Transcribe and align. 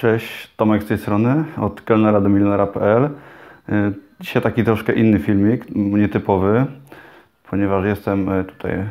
Cześć, 0.00 0.50
Tomek 0.56 0.82
z 0.82 0.86
tej 0.86 0.98
strony, 0.98 1.44
od 1.56 1.80
kelnera 1.80 2.20
do 2.20 2.28
milionera.pl. 2.28 3.04
Y, 3.04 3.10
Dzisiaj 4.20 4.42
taki 4.42 4.64
troszkę 4.64 4.92
inny 4.92 5.18
filmik, 5.18 5.64
nietypowy, 5.74 6.66
ponieważ 7.50 7.84
jestem 7.84 8.28
y, 8.28 8.44
tutaj 8.44 8.72
y, 8.72 8.86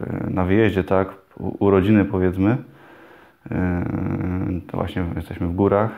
w- 0.00 0.30
na 0.30 0.44
wyjeździe, 0.44 0.84
tak, 0.84 1.08
u, 1.38 1.70
rodziny 1.70 2.04
powiedzmy. 2.04 2.56
To 4.66 4.76
właśnie 4.76 5.04
jesteśmy 5.16 5.46
w 5.46 5.54
górach, 5.54 5.90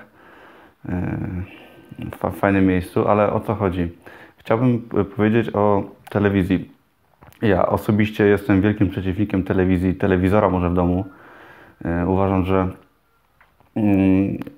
w 1.98 2.16
fa- 2.16 2.30
fajnym 2.30 2.66
miejscu, 2.66 3.09
ale 3.09 3.32
o 3.32 3.41
co 3.41 3.54
chodzi? 3.54 3.88
Chciałbym 4.36 4.80
powiedzieć 5.16 5.54
o 5.54 5.84
telewizji. 6.11 6.70
Ja 7.43 7.66
osobiście 7.66 8.25
jestem 8.27 8.61
wielkim 8.61 8.88
przeciwnikiem 8.91 9.43
telewizji, 9.43 9.95
telewizora 9.95 10.48
może 10.48 10.70
w 10.70 10.75
domu. 10.75 11.04
Uważam, 12.07 12.45
że 12.45 12.68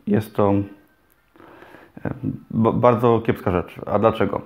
Jest 0.07 0.34
to 0.34 0.55
e, 2.05 2.15
ba- 2.51 2.73
bardzo 2.73 3.20
kiepska 3.27 3.51
rzecz. 3.51 3.80
A 3.87 3.98
dlaczego? 3.98 4.43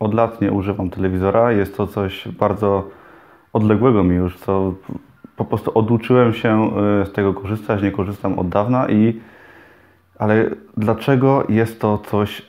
Od 0.00 0.14
lat 0.14 0.40
nie 0.40 0.52
używam 0.52 0.90
telewizora. 0.90 1.52
Jest 1.52 1.76
to 1.76 1.86
coś 1.86 2.28
bardzo 2.28 2.88
odległego 3.52 4.04
mi 4.04 4.16
już, 4.16 4.36
co 4.36 4.74
po 5.36 5.44
prostu 5.44 5.78
oduczyłem 5.78 6.34
się 6.34 6.70
y, 7.02 7.06
z 7.06 7.12
tego 7.12 7.34
korzystać, 7.34 7.82
nie 7.82 7.90
korzystam 7.90 8.38
od 8.38 8.48
dawna 8.48 8.88
i 8.88 9.20
ale 10.18 10.50
dlaczego 10.76 11.44
jest 11.48 11.80
to 11.80 11.98
coś, 11.98 12.42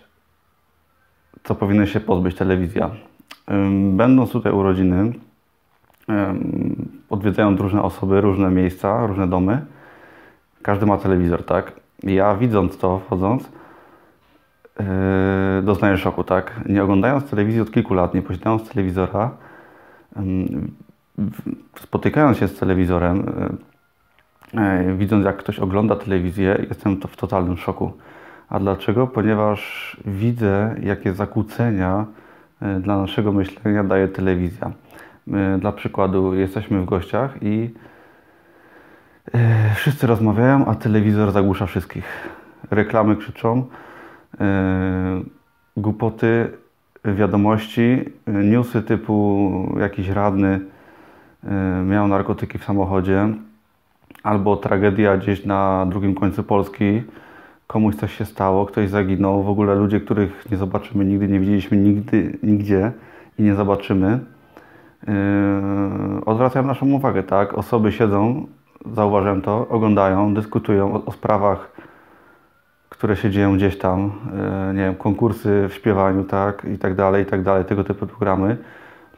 co 1.44 1.56
powinno 1.56 1.86
się 1.86 2.00
pozbyć 2.00 2.36
telewizja? 2.36 2.90
Będąc 3.92 4.32
tutaj 4.32 4.54
u 4.54 4.64
rodziny, 4.64 5.14
ym, 6.10 6.90
odwiedzając 7.10 7.60
różne 7.60 7.82
osoby, 7.82 8.22
różne 8.22 8.52
miejsca, 8.52 9.08
różne 9.08 9.28
domy, 9.28 9.66
każdy 10.64 10.86
ma 10.86 10.98
telewizor, 10.98 11.46
tak? 11.46 11.72
Ja 12.04 12.36
widząc 12.36 12.78
to, 12.78 13.00
wchodząc, 13.00 13.50
yy, 14.80 14.86
doznaję 15.64 15.98
szoku, 15.98 16.24
tak? 16.24 16.60
Nie 16.70 16.84
oglądając 16.84 17.30
telewizji 17.30 17.62
od 17.62 17.72
kilku 17.72 17.94
lat, 17.94 18.14
nie 18.14 18.22
posiadając 18.22 18.70
telewizora, 18.70 19.32
spotykając 21.76 22.38
się 22.38 22.48
z 22.48 22.60
telewizorem, 22.60 23.34
yy, 24.54 24.84
yy, 24.86 24.98
widząc 24.98 25.26
jak 25.26 25.38
ktoś 25.38 25.60
ogląda 25.60 25.96
telewizję, 25.96 26.66
jestem 26.70 26.98
to 26.98 27.08
w 27.08 27.16
totalnym 27.16 27.58
szoku. 27.58 27.92
A 28.50 28.60
dlaczego? 28.60 29.08
Ponieważ 29.08 29.98
widzę, 30.06 30.76
jakie 30.84 31.14
zakłócenia 31.14 32.06
yy, 32.62 32.80
dla 32.80 32.98
naszego 32.98 33.32
myślenia 33.32 33.84
daje 33.84 34.08
telewizja. 34.08 34.72
Dla 35.60 35.72
przykładu, 35.72 36.34
jesteśmy 36.34 36.82
w 36.82 36.86
gościach 36.86 37.36
i 37.42 37.74
Wszyscy 39.76 40.08
rozmawiają, 40.08 40.66
a 40.66 40.76
telewizor 40.76 41.32
zagłusza 41.32 41.66
wszystkich. 41.66 42.30
Reklamy 42.72 43.16
krzyczą, 43.16 43.66
e, 44.40 45.22
głupoty, 45.78 46.52
wiadomości, 47.06 48.06
e, 48.28 48.32
newsy 48.32 48.82
typu 48.82 49.78
jakiś 49.80 50.10
radny 50.10 50.60
e, 51.44 51.84
miał 51.84 52.08
narkotyki 52.08 52.58
w 52.58 52.64
samochodzie, 52.64 53.28
albo 54.24 54.58
tragedia 54.58 55.18
gdzieś 55.18 55.46
na 55.46 55.86
drugim 55.90 56.16
końcu 56.16 56.44
Polski, 56.44 57.04
komuś 57.68 57.96
coś 57.96 58.18
się 58.18 58.26
stało, 58.26 58.66
ktoś 58.66 58.90
zaginął, 58.90 59.44
w 59.44 59.50
ogóle 59.50 59.76
ludzie, 59.76 60.00
których 60.00 60.52
nie 60.52 60.58
zobaczymy 60.58 61.06
nigdy, 61.06 61.28
nie 61.28 61.40
widzieliśmy 61.40 61.78
nigdy, 61.78 62.38
nigdzie 62.44 62.92
i 63.40 63.44
nie 63.44 63.56
zobaczymy. 63.56 64.20
Yy, 65.08 66.26
odwracają 66.26 66.66
naszą 66.66 66.92
uwagę, 66.92 67.24
tak? 67.24 67.54
Osoby 67.54 67.92
siedzą, 67.92 68.48
zauważyłem 68.94 69.42
to, 69.42 69.68
oglądają, 69.70 70.34
dyskutują 70.34 70.94
o, 70.94 71.06
o 71.06 71.12
sprawach, 71.12 71.72
które 72.90 73.16
się 73.16 73.32
dzieją 73.32 73.56
gdzieś 73.56 73.78
tam, 73.78 74.12
yy, 74.68 74.74
nie 74.74 74.82
wiem, 74.82 74.96
konkursy 74.96 75.68
w 75.70 75.74
śpiewaniu, 75.74 76.24
tak? 76.24 76.66
I 76.66 76.78
tak 76.78 76.96
dalej, 76.96 77.24
i 77.24 77.26
tak 77.26 77.44
dalej, 77.44 77.66
tego 77.66 77.84
typu 77.84 78.08
programy. 78.08 78.58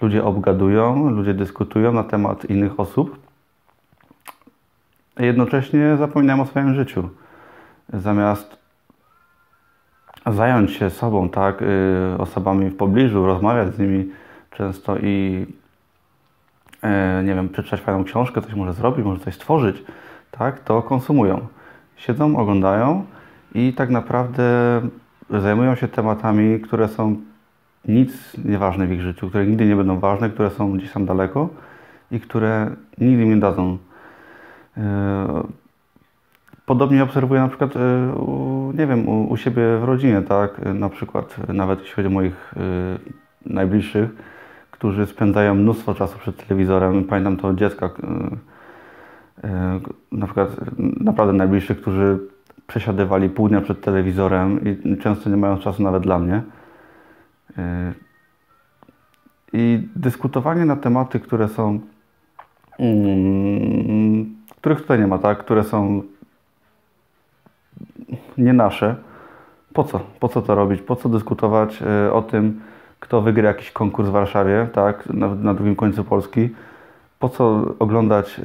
Ludzie 0.01 0.23
obgadują, 0.23 1.09
ludzie 1.09 1.34
dyskutują 1.34 1.94
na 1.94 2.03
temat 2.03 2.45
innych 2.45 2.79
osób. 2.79 3.19
Jednocześnie 5.19 5.97
zapominają 5.97 6.41
o 6.41 6.45
swoim 6.45 6.73
życiu. 6.73 7.09
Zamiast 7.94 8.57
zająć 10.25 10.72
się 10.72 10.89
sobą, 10.89 11.29
tak, 11.29 11.62
y, 11.62 11.66
osobami 12.18 12.69
w 12.69 12.78
pobliżu, 12.78 13.25
rozmawiać 13.25 13.75
z 13.75 13.79
nimi 13.79 14.12
często 14.51 14.97
i 14.97 15.45
e, 15.50 15.64
nie 17.24 17.36
wiem, 17.36 17.50
przeczytać 17.50 17.81
fajną 17.81 18.03
książkę, 18.03 18.41
coś 18.41 18.53
może 18.53 18.74
zrobić, 18.74 19.06
może 19.06 19.19
coś 19.19 19.36
stworzyć, 19.36 19.84
tak, 20.31 20.59
to 20.59 20.81
konsumują. 20.81 21.47
Siedzą, 21.96 22.38
oglądają 22.38 23.06
i 23.56 23.74
tak 23.74 23.90
naprawdę 23.90 24.44
zajmują 25.30 25.75
się 25.75 25.88
tematami, 25.88 26.59
które 26.59 26.88
są 26.88 27.16
nic 27.88 28.38
nieważne 28.46 28.88
w 28.88 28.91
ich 28.91 29.02
życiu, 29.02 29.30
które 29.30 29.46
nigdy 29.46 29.66
nie 29.66 29.75
będą 29.75 30.00
ważne, 30.00 30.30
które 30.30 30.50
są 30.50 30.72
gdzieś 30.78 30.91
tam 30.91 31.06
daleko 31.06 31.50
i 32.12 32.19
które 32.19 32.72
nigdy 32.97 33.25
nie 33.25 33.38
dadzą. 33.38 33.78
E, 34.78 35.44
Podobnie 36.66 37.03
obserwuję 37.03 37.42
na 37.42 37.47
przykład, 37.47 37.75
e, 37.75 37.80
nie 38.78 38.88
wiem, 38.88 39.09
u, 39.09 39.38
siebie 39.38 39.78
w 39.78 39.84
rodzinie, 39.84 40.22
tak? 40.22 40.59
E, 40.63 40.74
Na 40.74 40.90
przykład 40.90 41.36
e, 41.50 41.53
nawet 41.53 41.80
jeśli 41.80 41.94
chodzi 41.94 42.07
o 42.07 42.12
moich 42.12 42.53
e, 42.57 42.59
najbliższych, 43.53 44.09
którzy 44.75 45.06
spędzają 45.06 45.56
mnóstwo 45.56 45.94
czasu 45.94 46.19
przed 46.19 46.47
telewizorem. 46.47 47.03
Pamiętam 47.03 47.38
to 47.38 47.53
dziecka, 47.53 47.86
e, 47.86 47.90
e, 49.47 49.80
na 50.12 50.25
przykład 50.25 50.50
naprawdę 51.00 51.34
najbliższych, 51.34 51.81
którzy 51.81 52.19
przesiadywali 52.68 53.30
pół 53.30 53.50
dnia 53.50 53.62
przed 53.62 53.81
telewizorem 53.81 54.59
i 54.63 54.97
często 54.97 55.30
nie 55.30 55.38
mają 55.38 55.58
czasu 55.58 55.84
nawet 55.84 56.03
dla 56.03 56.19
mnie. 56.19 56.41
E, 57.58 57.94
I 59.53 59.88
dyskutowanie 59.96 60.66
na 60.66 60.75
tematy, 60.75 61.19
które 61.19 61.47
są, 61.47 61.80
mm, 62.80 64.36
których 64.56 64.81
tutaj 64.81 65.00
nie 65.00 65.07
ma, 65.07 65.18
tak? 65.18 65.38
Które 65.38 65.63
są 65.63 66.02
nie 68.38 68.53
nasze. 68.53 68.96
Po 69.74 69.84
co? 69.84 70.00
Po 70.19 70.30
co 70.30 70.42
to 70.42 70.56
robić? 70.56 70.81
Po 70.81 70.96
co 70.96 71.09
dyskutować 71.09 71.84
o 72.12 72.22
tym, 72.22 72.62
kto 73.05 73.21
wygra 73.21 73.47
jakiś 73.47 73.71
konkurs 73.71 74.09
w 74.09 74.11
Warszawie, 74.11 74.67
tak, 74.73 75.09
na, 75.09 75.35
na 75.35 75.53
drugim 75.53 75.75
końcu 75.75 76.03
Polski? 76.03 76.49
Po 77.19 77.29
co 77.29 77.66
oglądać 77.79 78.39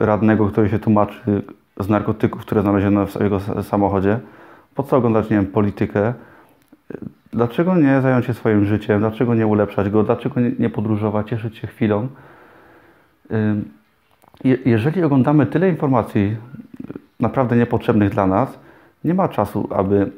e, 0.00 0.06
radnego, 0.06 0.46
który 0.48 0.68
się 0.68 0.78
tłumaczy 0.78 1.42
z 1.80 1.88
narkotyków, 1.88 2.40
które 2.42 2.62
znaleziono 2.62 3.06
w 3.06 3.20
jego 3.20 3.36
sa- 3.40 3.62
samochodzie? 3.62 4.18
Po 4.74 4.82
co 4.82 4.96
oglądać, 4.96 5.30
nie 5.30 5.36
wiem, 5.36 5.46
politykę? 5.46 6.06
E, 6.08 6.14
Dlaczego 7.32 7.74
nie 7.76 8.00
zająć 8.00 8.26
się 8.26 8.34
swoim 8.34 8.64
życiem? 8.64 9.00
Dlaczego 9.00 9.34
nie 9.34 9.46
ulepszać 9.46 9.90
go? 9.90 10.02
Dlaczego 10.02 10.40
nie, 10.40 10.52
nie 10.58 10.70
podróżować, 10.70 11.28
cieszyć 11.28 11.56
się 11.56 11.66
chwilą? 11.66 12.08
Je- 14.44 14.58
Jeżeli 14.64 15.02
oglądamy 15.04 15.46
tyle 15.46 15.68
informacji 15.68 16.36
naprawdę 17.20 17.56
niepotrzebnych 17.56 18.10
dla 18.10 18.26
nas, 18.26 18.58
nie 19.04 19.14
ma 19.14 19.28
czasu, 19.28 19.68
aby, 19.74 20.10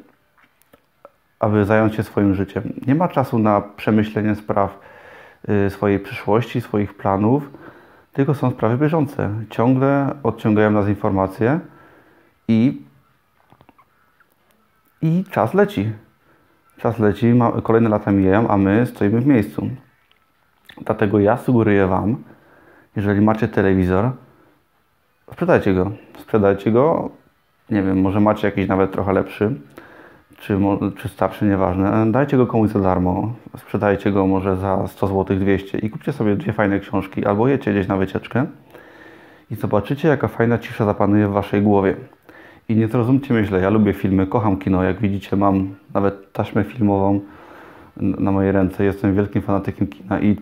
aby 1.45 1.65
zająć 1.65 1.95
się 1.95 2.03
swoim 2.03 2.35
życiem. 2.35 2.63
Nie 2.87 2.95
ma 2.95 3.07
czasu 3.07 3.39
na 3.39 3.61
przemyślenie 3.61 4.35
spraw 4.35 4.79
y, 5.49 5.69
swojej 5.69 5.99
przyszłości, 5.99 6.61
swoich 6.61 6.97
planów, 6.97 7.49
tylko 8.13 8.33
są 8.33 8.51
sprawy 8.51 8.77
bieżące. 8.77 9.29
Ciągle 9.49 10.15
odciągają 10.23 10.71
nas 10.71 10.87
informacje 10.87 11.59
i, 12.47 12.81
i 15.01 15.23
czas 15.31 15.53
leci. 15.53 15.91
Czas 16.77 16.99
leci, 16.99 17.33
kolejne 17.63 17.89
lata 17.89 18.11
mijają, 18.11 18.47
a 18.47 18.57
my 18.57 18.85
stoimy 18.85 19.21
w 19.21 19.25
miejscu. 19.25 19.69
Dlatego 20.81 21.19
ja 21.19 21.37
sugeruję 21.37 21.87
Wam, 21.87 22.23
jeżeli 22.95 23.21
macie 23.21 23.47
telewizor, 23.47 24.11
sprzedajcie 25.31 25.73
go. 25.73 25.91
Sprzedajcie 26.19 26.71
go. 26.71 27.09
Nie 27.69 27.83
wiem, 27.83 28.01
może 28.01 28.19
macie 28.19 28.47
jakiś 28.47 28.67
nawet 28.67 28.91
trochę 28.91 29.13
lepszy, 29.13 29.55
czy, 30.45 30.57
czy 30.97 31.07
starszy, 31.09 31.45
nieważne. 31.45 32.11
Dajcie 32.11 32.37
go 32.37 32.47
komuś 32.47 32.69
za 32.69 32.79
darmo. 32.79 33.33
Sprzedajcie 33.57 34.11
go 34.11 34.27
może 34.27 34.55
za 34.55 34.87
100 34.87 35.07
zł, 35.07 35.37
200 35.37 35.77
i 35.77 35.89
kupcie 35.89 36.13
sobie 36.13 36.35
dwie 36.35 36.53
fajne 36.53 36.79
książki 36.79 37.25
albo 37.25 37.47
jedźcie 37.47 37.71
gdzieś 37.71 37.87
na 37.87 37.97
wycieczkę 37.97 38.45
i 39.51 39.55
zobaczycie, 39.55 40.07
jaka 40.07 40.27
fajna 40.27 40.57
cisza 40.57 40.85
zapanuje 40.85 41.27
w 41.27 41.31
Waszej 41.31 41.61
głowie. 41.61 41.95
I 42.69 42.75
nie 42.75 42.87
zrozumcie 42.87 43.33
mnie 43.33 43.45
źle, 43.45 43.61
ja 43.61 43.69
lubię 43.69 43.93
filmy, 43.93 44.27
kocham 44.27 44.57
kino. 44.57 44.83
Jak 44.83 44.99
widzicie, 44.99 45.35
mam 45.35 45.75
nawet 45.93 46.33
taśmę 46.33 46.63
filmową 46.63 47.19
na 47.97 48.31
mojej 48.31 48.51
ręce. 48.51 48.83
Jestem 48.83 49.15
wielkim 49.15 49.41
fanatykiem 49.41 49.87
kina 49.87 50.19
i, 50.19 50.35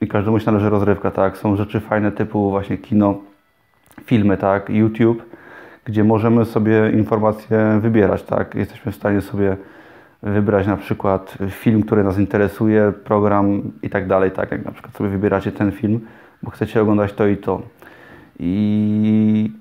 i 0.00 0.08
każdemu 0.08 0.38
się 0.38 0.46
należy 0.46 0.70
rozrywka, 0.70 1.10
tak? 1.10 1.36
Są 1.36 1.56
rzeczy 1.56 1.80
fajne 1.80 2.12
typu 2.12 2.50
właśnie 2.50 2.78
kino, 2.78 3.18
filmy, 4.04 4.36
tak, 4.36 4.70
YouTube, 4.70 5.22
gdzie 5.84 6.04
możemy 6.04 6.44
sobie 6.44 6.90
informacje 6.90 7.78
wybierać, 7.80 8.22
tak. 8.22 8.54
Jesteśmy 8.54 8.92
w 8.92 8.96
stanie 8.96 9.20
sobie 9.20 9.56
wybrać 10.22 10.66
na 10.66 10.76
przykład 10.76 11.38
film, 11.48 11.82
który 11.82 12.04
nas 12.04 12.18
interesuje, 12.18 12.92
program 13.04 13.62
i 13.82 13.90
tak 13.90 14.06
dalej, 14.06 14.30
tak 14.30 14.50
jak 14.50 14.64
na 14.64 14.72
przykład 14.72 14.94
sobie 14.94 15.10
wybieracie 15.10 15.52
ten 15.52 15.72
film, 15.72 16.00
bo 16.42 16.50
chcecie 16.50 16.82
oglądać 16.82 17.12
to 17.12 17.26
i 17.26 17.36
to. 17.36 17.62
I 18.38 19.52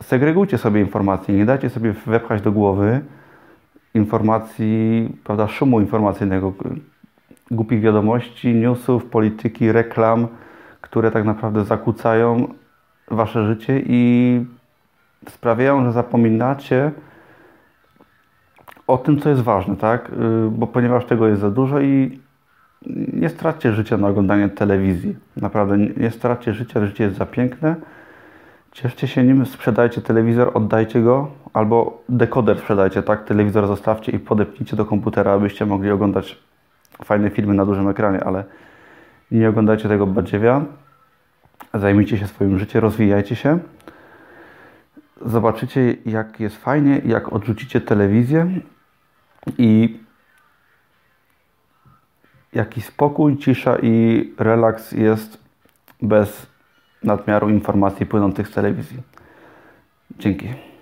segregujcie 0.00 0.58
sobie 0.58 0.80
informacje, 0.80 1.34
nie 1.34 1.44
dajcie 1.44 1.70
sobie 1.70 1.92
wepchać 2.06 2.42
do 2.42 2.52
głowy 2.52 3.00
informacji, 3.94 5.08
prawda, 5.24 5.48
szumu 5.48 5.80
informacyjnego, 5.80 6.52
głupich 7.50 7.80
wiadomości, 7.80 8.54
newsów, 8.54 9.04
polityki, 9.04 9.72
reklam, 9.72 10.28
które 10.80 11.10
tak 11.10 11.24
naprawdę 11.24 11.64
zakłócają 11.64 12.48
wasze 13.10 13.46
życie 13.46 13.82
i 13.86 14.44
sprawiają, 15.28 15.84
że 15.84 15.92
zapominacie 15.92 16.90
o 18.86 18.98
tym, 18.98 19.20
co 19.20 19.28
jest 19.28 19.42
ważne, 19.42 19.76
tak? 19.76 20.10
Y, 20.10 20.50
bo 20.50 20.66
ponieważ 20.66 21.04
tego 21.04 21.28
jest 21.28 21.40
za 21.40 21.50
dużo 21.50 21.80
i 21.80 22.20
nie 23.12 23.28
straćcie 23.28 23.72
życia 23.72 23.96
na 23.96 24.08
oglądanie 24.08 24.48
telewizji. 24.48 25.16
Naprawdę, 25.36 25.78
nie 25.78 26.10
straćcie 26.10 26.52
życia, 26.52 26.86
życie 26.86 27.04
jest 27.04 27.16
za 27.16 27.26
piękne. 27.26 27.76
Cieszcie 28.72 29.08
się 29.08 29.24
nim, 29.24 29.46
sprzedajcie 29.46 30.00
telewizor, 30.00 30.50
oddajcie 30.54 31.02
go, 31.02 31.30
albo 31.52 32.02
dekoder 32.08 32.58
sprzedajcie, 32.58 33.02
tak? 33.02 33.24
Telewizor 33.24 33.66
zostawcie 33.66 34.12
i 34.12 34.18
podepnijcie 34.18 34.76
do 34.76 34.84
komputera, 34.84 35.32
abyście 35.32 35.66
mogli 35.66 35.90
oglądać 35.90 36.38
fajne 37.04 37.30
filmy 37.30 37.54
na 37.54 37.66
dużym 37.66 37.88
ekranie, 37.88 38.24
ale 38.24 38.44
nie 39.30 39.48
oglądajcie 39.48 39.88
tego 39.88 40.06
badziewia. 40.06 40.64
Zajmijcie 41.74 42.18
się 42.18 42.26
swoim 42.26 42.58
życiem, 42.58 42.82
rozwijajcie 42.82 43.36
się. 43.36 43.58
Zobaczycie, 45.24 45.96
jak 46.06 46.40
jest 46.40 46.56
fajnie, 46.56 47.00
jak 47.04 47.32
odrzucicie 47.32 47.80
telewizję 47.80 48.60
i 49.58 50.00
jaki 52.52 52.80
spokój, 52.80 53.38
cisza 53.38 53.76
i 53.82 54.34
relaks 54.38 54.92
jest 54.92 55.44
bez 56.02 56.46
nadmiaru 57.04 57.48
informacji 57.48 58.06
płynących 58.06 58.48
z 58.48 58.50
telewizji. 58.50 59.02
Dzięki. 60.18 60.75